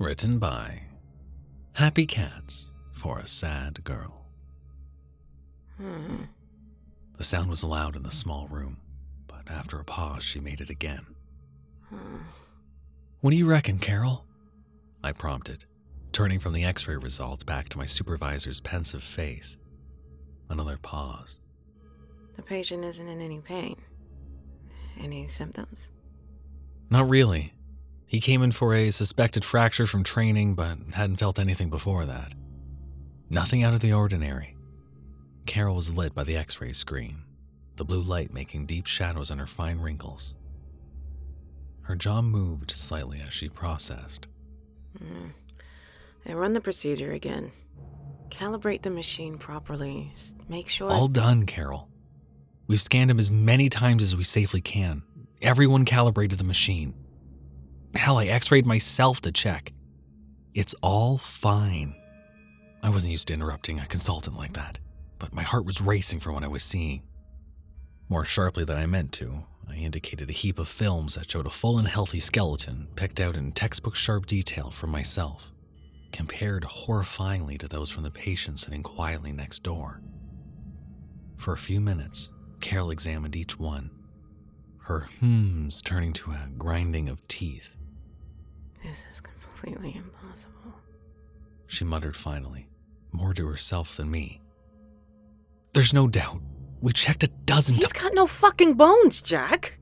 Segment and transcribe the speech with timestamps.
[0.00, 0.84] Written by
[1.74, 4.24] Happy Cats for a Sad Girl.
[5.76, 6.22] Hmm.
[7.18, 8.78] The sound was loud in the small room,
[9.26, 11.04] but after a pause, she made it again.
[11.90, 12.16] Hmm.
[13.20, 14.24] What do you reckon, Carol?
[15.04, 15.66] I prompted,
[16.12, 19.58] turning from the x ray results back to my supervisor's pensive face.
[20.48, 21.40] Another pause.
[22.36, 23.76] The patient isn't in any pain.
[24.98, 25.90] Any symptoms?
[26.88, 27.52] Not really.
[28.10, 32.32] He came in for a suspected fracture from training, but hadn't felt anything before that.
[33.28, 34.56] Nothing out of the ordinary.
[35.46, 37.22] Carol was lit by the x ray screen,
[37.76, 40.34] the blue light making deep shadows on her fine wrinkles.
[41.82, 44.26] Her jaw moved slightly as she processed.
[44.98, 45.28] Hmm.
[46.26, 47.52] I run the procedure again.
[48.28, 50.12] Calibrate the machine properly.
[50.48, 50.90] Make sure.
[50.90, 51.88] All done, Carol.
[52.66, 55.04] We've scanned him as many times as we safely can.
[55.40, 56.94] Everyone calibrated the machine.
[57.94, 59.72] Hell, I x rayed myself to check.
[60.54, 61.94] It's all fine.
[62.82, 64.78] I wasn't used to interrupting a consultant like that,
[65.18, 67.02] but my heart was racing for what I was seeing.
[68.08, 71.50] More sharply than I meant to, I indicated a heap of films that showed a
[71.50, 75.52] full and healthy skeleton picked out in textbook sharp detail for myself,
[76.12, 80.00] compared horrifyingly to those from the patient sitting quietly next door.
[81.36, 83.90] For a few minutes, Carol examined each one,
[84.84, 87.68] her hmms turning to a grinding of teeth.
[88.82, 90.74] This is completely impossible.
[91.66, 92.68] She muttered finally,
[93.12, 94.40] more to herself than me.
[95.72, 96.40] There's no doubt.
[96.80, 97.84] We checked a dozen times.
[97.84, 98.02] He's times.
[98.04, 99.78] got no fucking bones, Jack.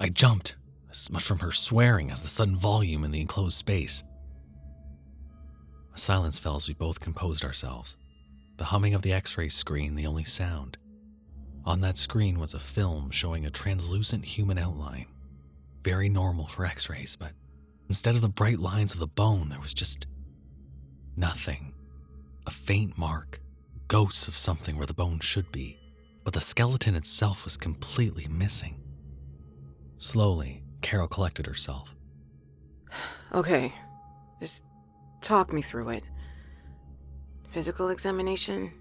[0.00, 0.56] I jumped,
[0.90, 4.02] as much from her swearing as the sudden volume in the enclosed space.
[5.94, 7.96] A silence fell as we both composed ourselves,
[8.56, 10.78] the humming of the x ray screen the only sound.
[11.64, 15.06] On that screen was a film showing a translucent human outline,
[15.84, 17.32] very normal for x rays, but
[17.88, 20.06] instead of the bright lines of the bone, there was just
[21.16, 21.74] nothing.
[22.46, 23.40] A faint mark,
[23.88, 25.78] ghosts of something where the bone should be,
[26.24, 28.80] but the skeleton itself was completely missing.
[29.98, 31.94] Slowly, Carol collected herself.
[33.34, 33.72] Okay.
[34.40, 34.62] Just
[35.22, 36.04] talk me through it.
[37.50, 38.72] Physical examination?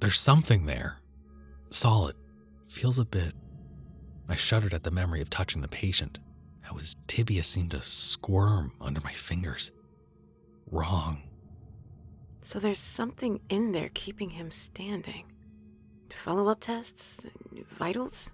[0.00, 0.98] There's something there.
[1.70, 2.16] Solid.
[2.66, 3.34] Feels a bit.
[4.28, 6.18] I shuddered at the memory of touching the patient,
[6.70, 9.72] how his tibia seemed to squirm under my fingers.
[10.70, 11.22] Wrong.
[12.42, 15.24] So there's something in there keeping him standing.
[16.14, 17.26] Follow up tests?
[17.70, 18.30] Vitals?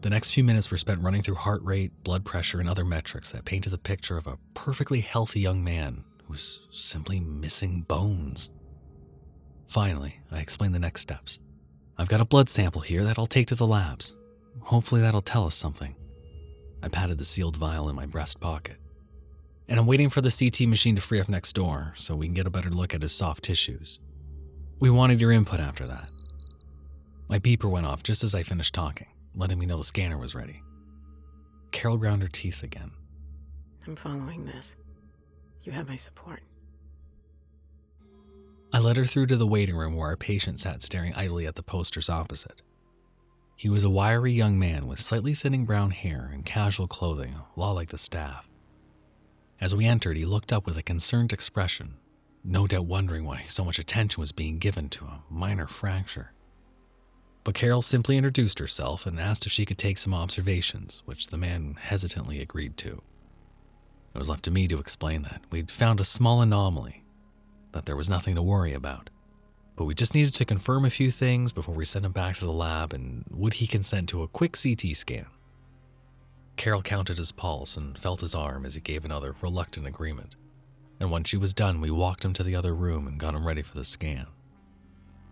[0.00, 3.32] The next few minutes were spent running through heart rate, blood pressure, and other metrics
[3.32, 8.50] that painted the picture of a perfectly healthy young man who was simply missing bones.
[9.68, 11.40] Finally, I explained the next steps.
[11.98, 14.14] I've got a blood sample here that I'll take to the labs.
[14.60, 15.94] Hopefully, that'll tell us something.
[16.84, 18.76] I patted the sealed vial in my breast pocket.
[19.68, 22.34] And I'm waiting for the CT machine to free up next door so we can
[22.34, 24.00] get a better look at his soft tissues.
[24.80, 26.10] We wanted your input after that.
[27.26, 30.34] My beeper went off just as I finished talking, letting me know the scanner was
[30.34, 30.62] ready.
[31.72, 32.90] Carol ground her teeth again.
[33.86, 34.76] I'm following this.
[35.62, 36.42] You have my support.
[38.74, 41.54] I led her through to the waiting room where our patient sat staring idly at
[41.54, 42.60] the posters opposite.
[43.56, 47.60] He was a wiry young man with slightly thinning brown hair and casual clothing, a
[47.60, 48.48] lot like the staff.
[49.60, 51.94] As we entered, he looked up with a concerned expression,
[52.42, 56.32] no doubt wondering why so much attention was being given to a minor fracture.
[57.44, 61.38] But Carol simply introduced herself and asked if she could take some observations, which the
[61.38, 63.02] man hesitantly agreed to.
[64.14, 67.04] It was left to me to explain that we'd found a small anomaly,
[67.72, 69.10] that there was nothing to worry about,
[69.76, 72.44] but we just needed to confirm a few things before we sent him back to
[72.44, 75.26] the lab and would he consent to a quick CT scan.
[76.56, 80.36] Carol counted his pulse and felt his arm as he gave another reluctant agreement.
[81.00, 83.46] And when she was done, we walked him to the other room and got him
[83.46, 84.26] ready for the scan.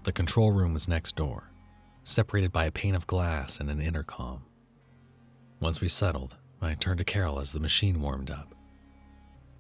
[0.03, 1.51] The control room was next door,
[2.03, 4.43] separated by a pane of glass and an intercom.
[5.61, 8.55] Once we settled, I turned to Carol as the machine warmed up.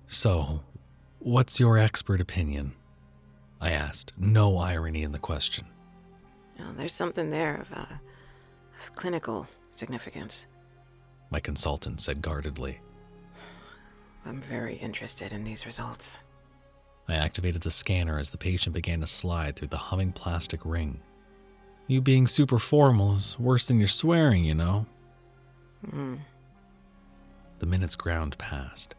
[0.09, 0.60] So,
[1.20, 2.75] what's your expert opinion?
[3.62, 5.64] I asked, no irony in the question.
[6.59, 7.94] Now, there's something there of, uh,
[8.81, 10.47] of clinical significance.
[11.31, 12.81] My consultant said guardedly.
[14.26, 16.19] I'm very interested in these results.
[17.09, 21.00] I activated the scanner as the patient began to slide through the humming plastic ring.
[21.87, 24.87] You being super formal is worse than your swearing, you know.
[25.88, 26.17] Hmm.
[27.61, 28.97] The minutes ground past,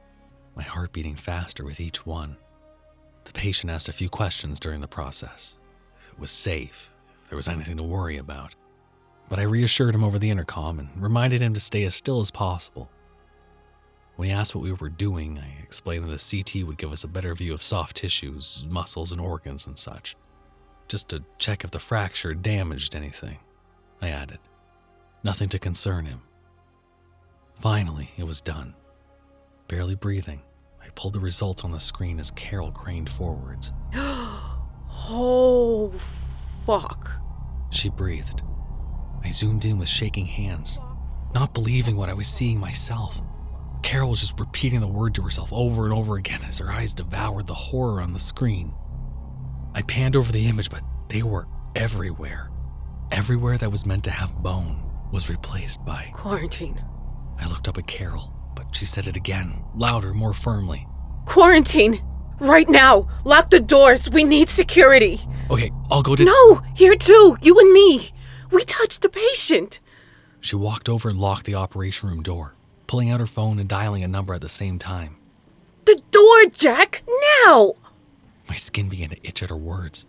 [0.56, 2.38] my heart beating faster with each one.
[3.26, 5.60] The patient asked a few questions during the process.
[6.12, 6.92] It was safe,
[7.24, 8.56] if there was anything to worry about.
[9.30, 12.32] But I reassured him over the intercom and reminded him to stay as still as
[12.32, 12.90] possible.
[14.16, 17.04] When he asked what we were doing, I explained that a CT would give us
[17.04, 20.16] a better view of soft tissues, muscles, and organs and such,
[20.88, 23.40] just to check if the fracture damaged anything.
[24.02, 24.40] I added.
[25.24, 26.22] Nothing to concern him.
[27.60, 28.76] Finally, it was done.
[29.68, 30.42] Barely breathing,
[30.84, 33.72] I pulled the results on the screen as Carol craned forwards.
[33.96, 35.94] oh,
[36.66, 37.10] fuck.
[37.72, 38.44] She breathed.
[39.24, 40.80] I zoomed in with shaking hands,
[41.34, 43.22] not believing what I was seeing myself.
[43.82, 46.94] Carol was just repeating the word to herself over and over again as her eyes
[46.94, 48.74] devoured the horror on the screen.
[49.74, 52.52] I panned over the image, but they were everywhere.
[53.10, 54.84] Everywhere that was meant to have bone
[55.14, 56.84] was replaced by quarantine.
[57.40, 58.34] I looked up at Carol,
[58.76, 60.88] she said it again, louder, more firmly.
[61.26, 62.02] Quarantine!
[62.40, 63.08] Right now!
[63.24, 64.10] Lock the doors!
[64.10, 65.20] We need security!
[65.50, 66.26] Okay, I'll go to.
[66.26, 66.62] No!
[66.76, 67.38] Here too!
[67.42, 68.12] You and me!
[68.52, 69.80] We touched the patient!
[70.42, 72.56] She walked over and locked the operation room door,
[72.88, 75.18] pulling out her phone and dialing a number at the same time.
[75.86, 77.04] The door, Jack!
[77.46, 77.74] Now!
[78.50, 80.06] My skin began to itch at her words.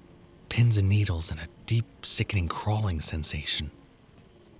[0.48, 3.70] Pins and needles and a deep, sickening crawling sensation.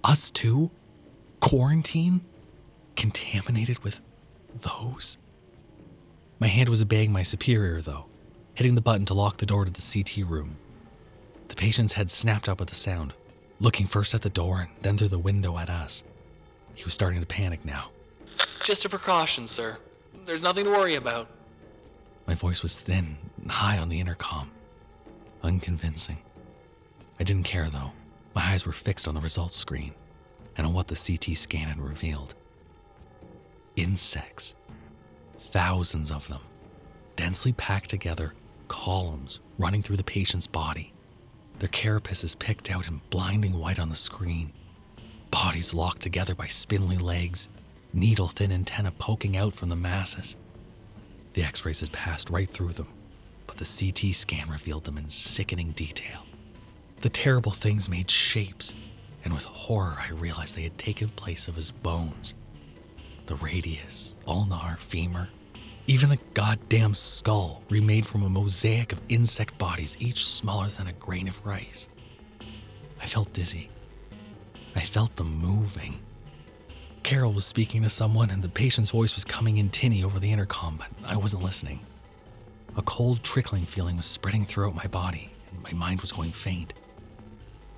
[0.03, 0.71] Us too?
[1.41, 2.25] Quarantine?
[3.05, 4.01] Contaminated with
[4.63, 5.19] those?
[6.39, 8.07] My hand was obeying my superior, though,
[8.55, 10.57] hitting the button to lock the door to the CT room.
[11.49, 13.13] The patient's head snapped up at the sound,
[13.61, 16.03] looking first at the door and then through the window at us.
[16.75, 17.91] He was starting to panic now.
[18.65, 19.77] Just a precaution, sir.
[20.25, 21.29] There's nothing to worry about.
[22.27, 24.51] My voice was thin and high on the intercom.
[25.43, 26.23] Unconvincing.
[27.21, 27.93] I didn't care, though.
[28.35, 29.93] My eyes were fixed on the results screen
[30.57, 32.35] and on what the CT scan had revealed.
[33.85, 34.55] Insects.
[35.39, 36.41] Thousands of them,
[37.17, 38.33] densely packed together,
[38.67, 40.95] columns running through the patient's body.
[41.59, 44.55] Their carapaces picked out in blinding white on the screen.
[45.31, 47.51] Bodies locked together by spindly legs,
[47.93, 50.35] needle thin antennae poking out from the masses.
[51.35, 52.89] The x rays had passed right through them,
[53.47, 56.25] but the CT scan revealed them in sickening detail.
[57.03, 58.75] The terrible things made shapes,
[59.27, 62.35] and with horror I realized they had taken place of his bones.
[63.27, 65.29] The radius, ulna, femur,
[65.87, 70.93] even the goddamn skull, remade from a mosaic of insect bodies, each smaller than a
[70.93, 71.89] grain of rice.
[73.01, 73.69] I felt dizzy.
[74.77, 76.01] I felt them moving.
[77.03, 80.33] Carol was speaking to someone, and the patient's voice was coming in tinny over the
[80.33, 81.81] intercom, but I wasn't listening.
[82.77, 86.73] A cold, trickling feeling was spreading throughout my body, and my mind was going faint.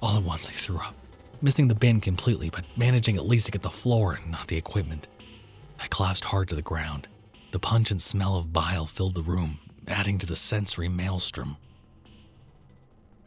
[0.00, 0.94] All at once, I threw up,
[1.42, 4.56] missing the bin completely, but managing at least to get the floor and not the
[4.56, 5.08] equipment.
[5.78, 7.08] I collapsed hard to the ground.
[7.52, 11.56] The pungent smell of bile filled the room, adding to the sensory maelstrom.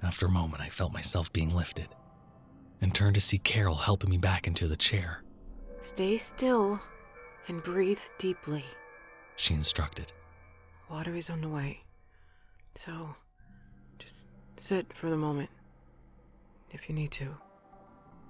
[0.01, 1.87] After a moment, I felt myself being lifted
[2.81, 5.23] and turned to see Carol helping me back into the chair.
[5.81, 6.79] Stay still
[7.47, 8.63] and breathe deeply,
[9.35, 10.11] she instructed.
[10.89, 11.83] Water is on the way.
[12.75, 13.15] So,
[13.97, 15.49] just sit for the moment
[16.71, 17.35] if you need to.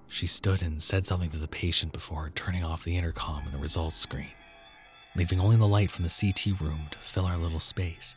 [0.09, 3.59] She stood and said something to the patient before turning off the intercom and the
[3.59, 4.31] results screen,
[5.15, 8.15] leaving only the light from the CT room to fill our little space.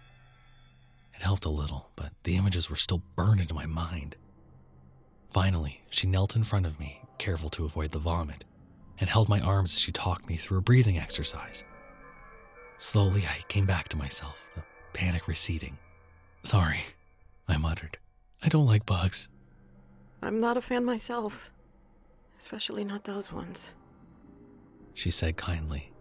[1.15, 4.17] It helped a little, but the images were still burned into my mind.
[5.31, 8.45] Finally, she knelt in front of me, careful to avoid the vomit,
[8.99, 11.63] and held my arms as she talked me through a breathing exercise.
[12.79, 14.63] Slowly, I came back to myself, the
[14.95, 15.79] panic receding.
[16.43, 16.81] Sorry,
[17.47, 17.99] I muttered.
[18.43, 19.29] I don't like bugs.
[20.23, 21.52] I'm not a fan myself,
[22.43, 23.71] especially not those ones.
[24.95, 25.93] She said kindly.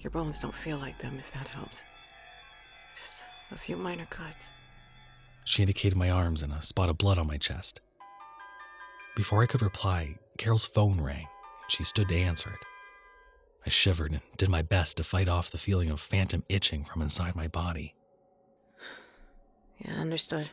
[0.00, 1.84] Your bones don't feel like them, if that helps.
[2.98, 4.52] Just a few minor cuts.
[5.44, 7.82] She indicated my arms and a spot of blood on my chest.
[9.14, 11.28] Before I could reply, Carol's phone rang,
[11.62, 12.66] and she stood to answer it.
[13.66, 17.02] I shivered and did my best to fight off the feeling of phantom itching from
[17.02, 17.94] inside my body.
[19.82, 20.50] Yeah, understood.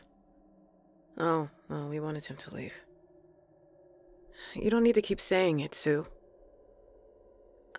[1.18, 2.72] Oh, well, we wanted him to leave.
[4.54, 6.06] You don't need to keep saying it, Sue.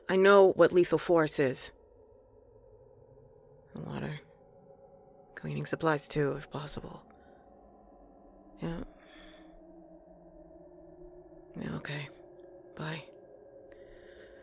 [0.09, 1.71] I know what lethal force is.
[3.75, 4.19] Water.
[5.35, 7.01] Cleaning supplies, too, if possible.
[8.61, 8.83] Yeah.
[11.61, 12.09] Yeah, okay.
[12.75, 13.03] Bye.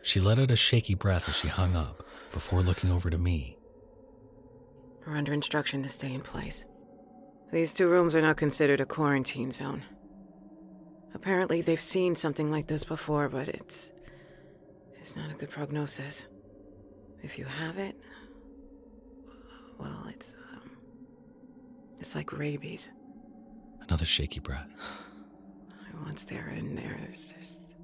[0.01, 3.57] She let out a shaky breath as she hung up, before looking over to me.
[5.05, 6.65] We're under instruction to stay in place.
[7.51, 9.83] These two rooms are now considered a quarantine zone.
[11.13, 13.91] Apparently, they've seen something like this before, but it's.
[14.99, 16.27] it's not a good prognosis.
[17.23, 17.95] If you have it,
[19.79, 20.35] well, it's.
[20.53, 20.71] Um,
[21.99, 22.89] it's like rabies.
[23.87, 24.67] Another shaky breath.
[26.05, 27.75] Once they're in there, there's just.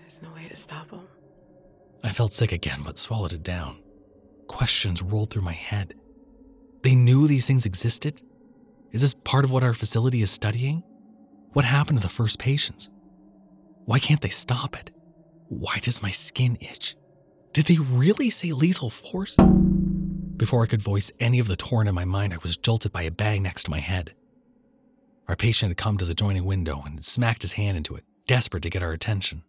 [0.00, 1.08] there's no way to stop them.
[2.02, 3.82] I felt sick again, but swallowed it down.
[4.48, 5.94] Questions rolled through my head.
[6.82, 8.22] They knew these things existed?
[8.92, 10.82] Is this part of what our facility is studying?
[11.52, 12.90] What happened to the first patients?
[13.84, 14.92] Why can't they stop it?
[15.48, 16.96] Why does my skin itch?
[17.52, 19.36] Did they really say lethal force?
[20.36, 23.02] Before I could voice any of the torrent in my mind, I was jolted by
[23.02, 24.14] a bang next to my head.
[25.26, 28.04] Our patient had come to the joining window and had smacked his hand into it,
[28.28, 29.42] desperate to get our attention.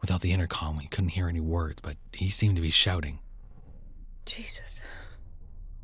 [0.00, 3.18] Without the intercom, we couldn't hear any words, but he seemed to be shouting.
[4.24, 4.80] Jesus.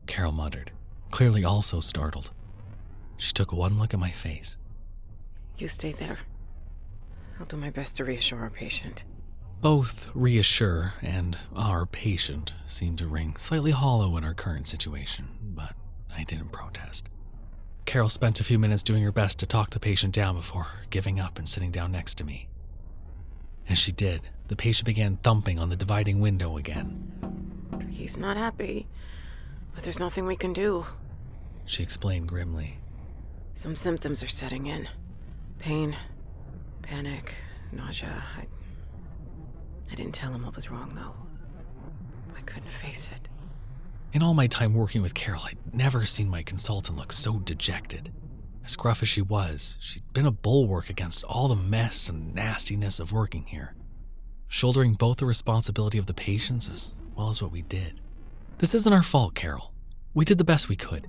[0.06, 0.72] Carol muttered,
[1.10, 2.30] clearly also startled.
[3.18, 4.56] She took one look at my face.
[5.58, 6.18] You stay there.
[7.40, 9.04] I'll do my best to reassure our patient.
[9.62, 15.74] Both reassure and our patient seemed to ring slightly hollow in our current situation, but
[16.14, 17.08] I didn't protest.
[17.86, 21.18] Carol spent a few minutes doing her best to talk the patient down before giving
[21.18, 22.48] up and sitting down next to me.
[23.68, 27.12] As she did, the patient began thumping on the dividing window again.
[27.90, 28.86] He's not happy,
[29.74, 30.86] but there's nothing we can do.
[31.64, 32.78] She explained grimly.
[33.54, 34.88] Some symptoms are setting in
[35.66, 35.96] pain,
[36.80, 37.34] panic,
[37.72, 38.22] nausea.
[38.38, 38.46] I,
[39.90, 41.16] I didn't tell him what was wrong, though.
[42.38, 43.28] I couldn't face it.
[44.12, 48.12] In all my time working with Carol, I'd never seen my consultant look so dejected.
[48.64, 53.00] As gruff as she was, she'd been a bulwark against all the mess and nastiness
[53.00, 53.74] of working here,
[54.46, 58.00] shouldering both the responsibility of the patients as well as what we did.
[58.58, 59.72] This isn't our fault, Carol.
[60.14, 61.08] We did the best we could.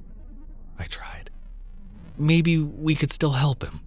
[0.80, 1.30] I tried.
[2.18, 3.82] Maybe we could still help him.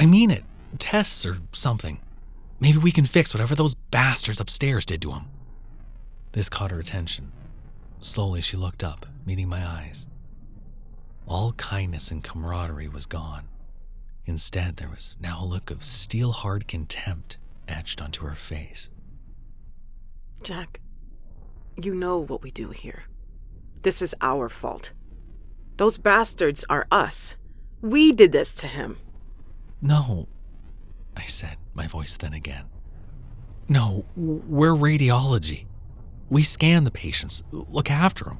[0.00, 0.44] I mean it.
[0.78, 2.00] Tests or something.
[2.58, 5.26] Maybe we can fix whatever those bastards upstairs did to him.
[6.32, 7.32] This caught her attention.
[8.00, 10.06] Slowly, she looked up, meeting my eyes.
[11.26, 13.44] All kindness and camaraderie was gone.
[14.24, 17.36] Instead, there was now a look of steel hard contempt
[17.68, 18.88] etched onto her face.
[20.42, 20.80] Jack,
[21.76, 23.04] you know what we do here.
[23.82, 24.92] This is our fault.
[25.76, 27.36] Those bastards are us.
[27.82, 28.96] We did this to him.
[29.82, 30.28] No,
[31.16, 32.64] I said, my voice thin again.
[33.68, 35.66] No, we're radiology.
[36.28, 38.38] We scan the patients, look after them.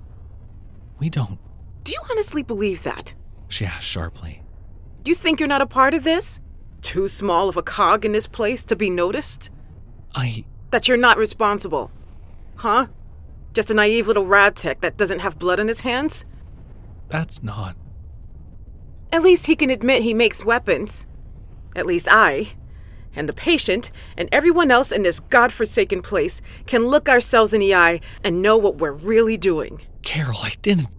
[0.98, 1.38] We don't.
[1.84, 3.14] Do you honestly believe that?
[3.48, 4.42] She asked sharply.
[5.04, 6.40] You think you're not a part of this?
[6.82, 9.50] Too small of a cog in this place to be noticed?
[10.14, 10.44] I.
[10.70, 11.90] That you're not responsible?
[12.56, 12.88] Huh?
[13.54, 16.24] Just a naive little rad tech that doesn't have blood on his hands?
[17.08, 17.76] That's not.
[19.12, 21.06] At least he can admit he makes weapons.
[21.80, 22.48] At least I,
[23.16, 27.74] and the patient, and everyone else in this godforsaken place can look ourselves in the
[27.74, 29.80] eye and know what we're really doing.
[30.02, 30.90] Carol, I didn't.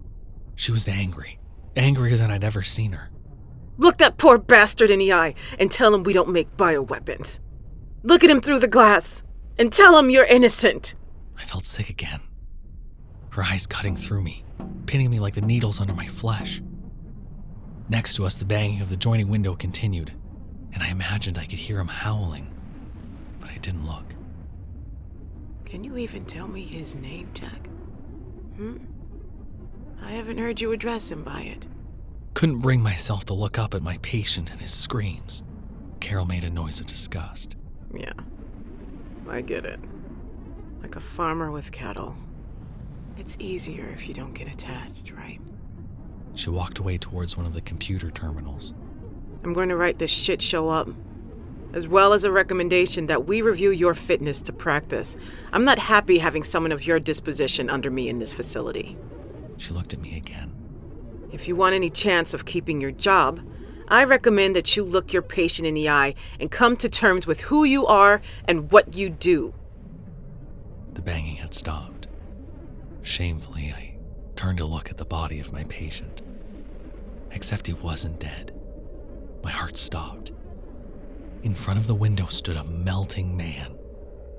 [0.56, 1.38] She was angry.
[1.76, 3.10] Angrier than I'd ever seen her.
[3.78, 7.38] Look that poor bastard in the eye and tell him we don't make bioweapons.
[8.02, 9.22] Look at him through the glass
[9.60, 10.96] and tell him you're innocent.
[11.38, 12.22] I felt sick again.
[13.30, 14.44] Her eyes cutting through me,
[14.86, 16.60] pinning me like the needles under my flesh.
[17.88, 20.12] Next to us, the banging of the joining window continued,
[20.72, 22.52] and I imagined I could hear him howling,
[23.40, 24.14] but I didn't look.
[25.64, 27.68] Can you even tell me his name, Jack?
[28.56, 28.78] Hmm?
[30.02, 31.66] I haven't heard you address him by it.
[32.34, 35.42] Couldn't bring myself to look up at my patient and his screams.
[36.00, 37.54] Carol made a noise of disgust.
[37.94, 38.12] Yeah,
[39.28, 39.80] I get it.
[40.80, 42.16] Like a farmer with cattle.
[43.16, 45.40] It's easier if you don't get attached, right?
[46.34, 48.72] She walked away towards one of the computer terminals.
[49.44, 50.88] I'm going to write this shit show up,
[51.72, 55.16] as well as a recommendation that we review your fitness to practice.
[55.52, 58.96] I'm not happy having someone of your disposition under me in this facility.
[59.56, 60.52] She looked at me again.
[61.32, 63.40] If you want any chance of keeping your job,
[63.88, 67.42] I recommend that you look your patient in the eye and come to terms with
[67.42, 69.54] who you are and what you do.
[70.92, 72.06] The banging had stopped.
[73.02, 73.96] Shamefully, I
[74.36, 76.22] turned to look at the body of my patient.
[77.30, 78.52] Except he wasn't dead.
[79.42, 80.32] My heart stopped.
[81.42, 83.76] In front of the window stood a melting man.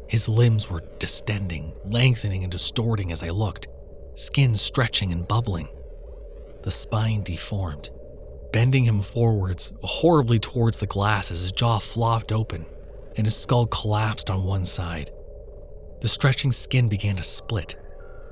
[0.07, 3.67] His limbs were distending, lengthening, and distorting as I looked,
[4.15, 5.67] skin stretching and bubbling.
[6.63, 7.89] The spine deformed,
[8.53, 12.65] bending him forwards, horribly towards the glass as his jaw flopped open
[13.15, 15.11] and his skull collapsed on one side.
[16.01, 17.75] The stretching skin began to split,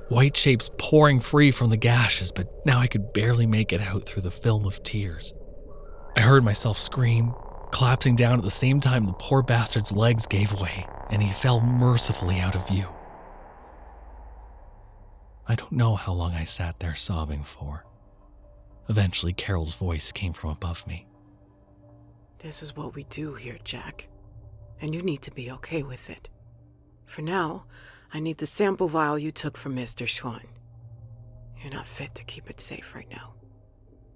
[0.08, 4.04] white shapes pouring free from the gashes, but now I could barely make it out
[4.04, 5.34] through the film of tears.
[6.16, 7.34] I heard myself scream,
[7.72, 11.60] collapsing down at the same time the poor bastard's legs gave way and he fell
[11.60, 12.86] mercifully out of view.
[15.48, 17.84] I don't know how long I sat there sobbing for.
[18.88, 21.06] Eventually, Carol's voice came from above me.
[22.38, 24.08] This is what we do here, Jack.
[24.80, 26.28] and you need to be okay with it.
[27.06, 27.64] For now,
[28.12, 30.06] I need the sample vial you took from Mr.
[30.08, 30.46] Schwann.
[31.62, 33.34] You're not fit to keep it safe right now.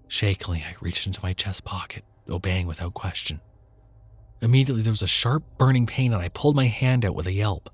[0.08, 3.40] Shakily, I reached into my chest pocket, obeying without question.
[4.40, 7.32] Immediately, there was a sharp, burning pain, and I pulled my hand out with a
[7.32, 7.70] yelp.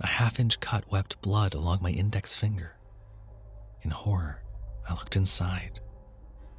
[0.00, 2.72] A half inch cut wept blood along my index finger.
[3.82, 4.42] In horror,
[4.88, 5.80] I looked inside,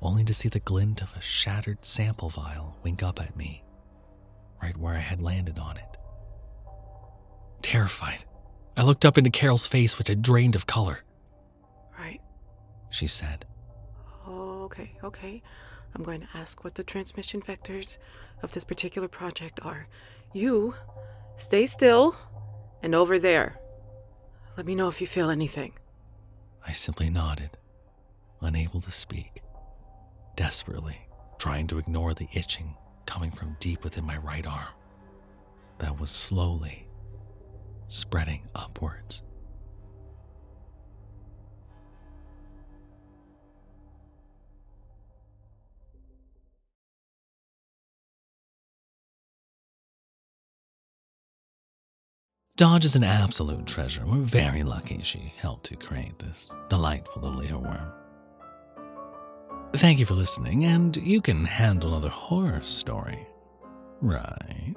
[0.02, 3.64] only to see the glint of a shattered sample vial wink up at me,
[4.62, 5.98] right where I had landed on it.
[7.62, 8.26] Terrified,
[8.78, 11.00] I looked up into Carol's face, which had drained of color.
[11.98, 12.22] Right.
[12.90, 13.46] She said,
[14.74, 15.42] okay, okay.
[15.96, 17.98] I'm going to ask what the transmission vectors
[18.42, 19.88] of this particular project are.
[20.34, 20.74] You
[21.38, 22.16] stay still
[22.82, 23.60] and over there.
[24.58, 25.74] Let me know if you feel anything.
[26.66, 27.52] I simply nodded,
[28.42, 29.42] unable to speak,
[30.36, 32.76] desperately trying to ignore the itching
[33.06, 34.74] coming from deep within my right arm
[35.80, 36.88] that was slowly
[37.88, 39.22] spreading upwards.
[52.56, 54.06] Dodge is an absolute treasure.
[54.06, 57.92] We're very lucky she helped to create this delightful little earworm.
[59.76, 63.26] Thank you for listening, and you can handle another horror story,
[64.02, 64.76] right?